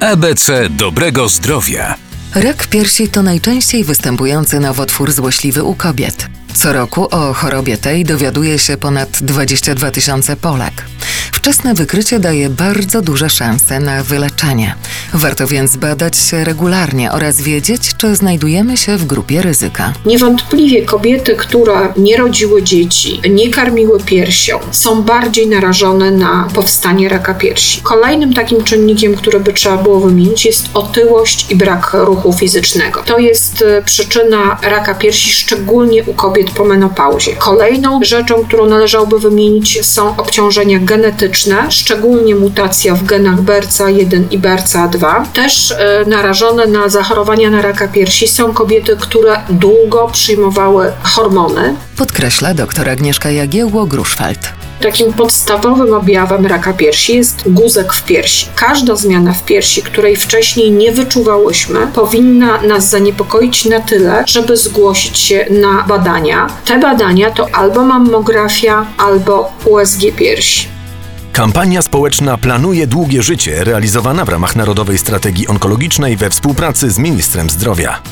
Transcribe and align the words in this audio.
ABC 0.00 0.68
dobrego 0.70 1.28
zdrowia. 1.28 1.94
Rak 2.34 2.66
piersi 2.66 3.08
to 3.08 3.22
najczęściej 3.22 3.84
występujący 3.84 4.60
nowotwór 4.60 5.12
złośliwy 5.12 5.62
u 5.62 5.74
kobiet. 5.74 6.28
Co 6.54 6.72
roku 6.72 7.08
o 7.10 7.34
chorobie 7.34 7.76
tej 7.76 8.04
dowiaduje 8.04 8.58
się 8.58 8.76
ponad 8.76 9.18
22 9.22 9.90
tysiące 9.90 10.36
Polek. 10.36 10.84
Wczesne 11.32 11.74
wykrycie 11.74 12.20
daje 12.20 12.50
bardzo 12.50 13.02
duże 13.02 13.30
szanse 13.30 13.80
na 13.80 14.02
wyleczenie. 14.02 14.74
Warto 15.14 15.46
więc 15.46 15.76
badać 15.76 16.16
się 16.16 16.44
regularnie 16.44 17.12
oraz 17.12 17.40
wiedzieć, 17.40 17.80
czy 17.96 18.16
znajdujemy 18.16 18.76
się 18.76 18.96
w 18.96 19.04
grupie 19.04 19.42
ryzyka. 19.42 19.92
Niewątpliwie 20.06 20.84
kobiety, 20.84 21.34
które 21.34 21.92
nie 21.96 22.16
rodziły 22.16 22.62
dzieci, 22.62 23.20
nie 23.30 23.50
karmiły 23.50 24.00
piersią, 24.00 24.58
są 24.70 25.02
bardziej 25.02 25.48
narażone 25.48 26.10
na 26.10 26.48
powstanie 26.54 27.08
raka 27.08 27.34
piersi. 27.34 27.80
Kolejnym 27.82 28.34
takim 28.34 28.64
czynnikiem, 28.64 29.14
który 29.14 29.40
by 29.40 29.52
trzeba 29.52 29.76
było 29.76 30.00
wymienić, 30.00 30.44
jest 30.46 30.68
otyłość 30.74 31.50
i 31.50 31.56
brak 31.56 31.90
ruchu 31.94 32.32
fizycznego. 32.32 33.02
To 33.06 33.18
jest 33.18 33.62
e, 33.62 33.82
przyczyna 33.82 34.58
raka 34.62 34.94
piersi, 34.94 35.30
szczególnie 35.30 36.04
u 36.04 36.14
kobiet 36.14 36.50
po 36.50 36.64
menopauzie. 36.64 37.32
Kolejną 37.32 38.00
rzeczą, 38.02 38.44
którą 38.44 38.66
należałoby 38.66 39.18
wymienić, 39.18 39.86
są 39.86 40.16
obciążenia 40.16 40.78
genetyczne, 40.78 41.70
szczególnie 41.70 42.34
mutacja 42.34 42.94
w 42.94 43.04
genach 43.04 43.40
BRCA1 43.40 44.22
i 44.30 44.38
BRCA2. 44.38 44.99
Też 45.32 45.70
e, 45.70 46.04
narażone 46.06 46.66
na 46.66 46.88
zachorowania 46.88 47.50
na 47.50 47.62
raka 47.62 47.88
piersi 47.88 48.28
są 48.28 48.52
kobiety, 48.52 48.96
które 49.00 49.40
długo 49.48 50.08
przyjmowały 50.12 50.92
hormony. 51.02 51.74
Podkreśla 51.96 52.54
dr 52.54 52.88
Agnieszka 52.88 53.28
Jagiełło-Gruszwald. 53.28 54.38
Takim 54.80 55.12
podstawowym 55.12 55.94
objawem 55.94 56.46
raka 56.46 56.72
piersi 56.72 57.16
jest 57.16 57.42
guzek 57.46 57.92
w 57.92 58.04
piersi. 58.04 58.46
Każda 58.54 58.96
zmiana 58.96 59.32
w 59.32 59.44
piersi, 59.44 59.82
której 59.82 60.16
wcześniej 60.16 60.70
nie 60.70 60.92
wyczuwałyśmy, 60.92 61.86
powinna 61.94 62.62
nas 62.62 62.88
zaniepokoić 62.88 63.64
na 63.64 63.80
tyle, 63.80 64.24
żeby 64.26 64.56
zgłosić 64.56 65.18
się 65.18 65.46
na 65.50 65.82
badania. 65.88 66.46
Te 66.64 66.78
badania 66.78 67.30
to 67.30 67.46
albo 67.52 67.84
mammografia, 67.84 68.86
albo 68.98 69.52
USG 69.64 70.00
piersi. 70.16 70.79
Kampania 71.32 71.82
społeczna 71.82 72.38
Planuje 72.38 72.86
Długie 72.86 73.22
Życie, 73.22 73.64
realizowana 73.64 74.24
w 74.24 74.28
ramach 74.28 74.56
Narodowej 74.56 74.98
Strategii 74.98 75.46
Onkologicznej 75.46 76.16
we 76.16 76.30
współpracy 76.30 76.90
z 76.90 76.98
Ministrem 76.98 77.50
Zdrowia. 77.50 78.02